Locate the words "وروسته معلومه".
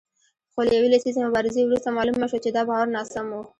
1.65-2.25